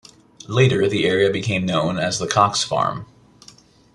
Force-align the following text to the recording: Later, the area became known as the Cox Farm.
Later, 0.47 0.89
the 0.89 1.05
area 1.05 1.29
became 1.29 1.63
known 1.63 1.99
as 1.99 2.17
the 2.17 2.25
Cox 2.25 2.63
Farm. 2.63 3.05